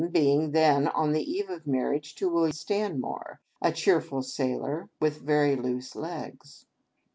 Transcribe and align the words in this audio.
being 0.11 0.49
then 0.49 0.87
on 0.87 1.11
the 1.11 1.21
eve 1.21 1.47
of 1.51 1.67
marriage 1.67 2.15
to 2.15 2.27
Will 2.27 2.51
Stanmore, 2.51 3.39
a 3.61 3.71
cheerful 3.71 4.23
sailor, 4.23 4.89
with 4.99 5.21
very 5.21 5.55
loose 5.55 5.95
legs. 5.95 6.65